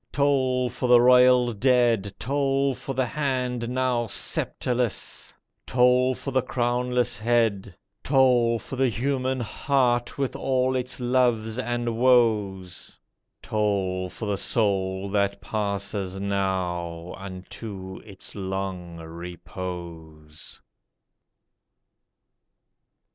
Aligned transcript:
Toll 0.11 0.67
for 0.71 0.89
the 0.89 0.99
royal 0.99 1.53
dead; 1.53 2.11
Toll— 2.17 2.73
for 2.73 2.95
the 2.95 3.05
hand 3.05 3.69
now 3.69 4.07
sceptreless; 4.07 5.31
Toll— 5.67 6.15
for 6.15 6.31
the 6.31 6.41
crownless 6.41 7.19
head; 7.19 7.77
Toll— 8.03 8.57
for 8.57 8.77
the 8.77 8.89
human 8.89 9.39
heart 9.41 10.17
With 10.17 10.35
all 10.35 10.75
its 10.75 10.99
loves 10.99 11.59
and 11.59 11.99
woes; 11.99 12.97
Toll— 13.43 14.09
for 14.09 14.25
the 14.27 14.37
soul 14.37 15.07
that 15.11 15.39
passes 15.39 16.19
now 16.19 17.13
Unto 17.15 17.97
its 18.03 18.33
long 18.33 18.97
repose 18.97 20.59